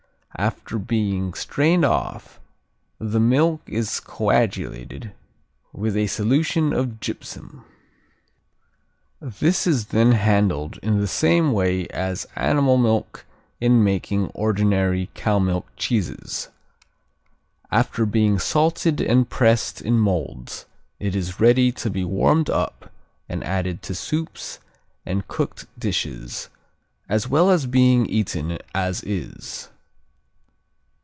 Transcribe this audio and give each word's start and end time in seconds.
After 0.37 0.79
being 0.79 1.35
strained 1.35 1.85
off, 1.85 2.39
the 2.99 3.19
"milk" 3.19 3.61
is 3.67 3.99
coagulated 3.99 5.11
with 5.71 5.95
a 5.95 6.07
solution 6.07 6.73
of 6.73 6.99
gypsum. 6.99 7.63
This 9.19 9.67
is 9.67 9.87
then 9.87 10.13
handled 10.13 10.79
in 10.81 10.99
the 10.99 11.07
same 11.07 11.51
way 11.51 11.85
as 11.89 12.25
animal 12.35 12.77
milk 12.77 13.25
in 13.59 13.83
making 13.83 14.27
ordinary 14.27 15.11
cow 15.13 15.37
milk 15.37 15.67
cheeses. 15.75 16.47
After 17.69 18.05
being 18.07 18.39
salted 18.39 18.99
and 18.99 19.29
pressed 19.29 19.79
in 19.81 19.99
molds 19.99 20.65
it 20.97 21.13
is 21.15 21.39
ready 21.39 21.71
to 21.73 21.89
be 21.89 22.03
warmed 22.05 22.49
up 22.49 22.91
and 23.29 23.43
added 23.43 23.83
to 23.83 23.93
soups 23.93 24.59
and 25.05 25.27
cooked 25.27 25.67
dishes, 25.77 26.49
as 27.07 27.27
well 27.27 27.51
as 27.51 27.67
being 27.67 28.07
eaten 28.07 28.57
as 28.73 29.03
is. 29.03 29.67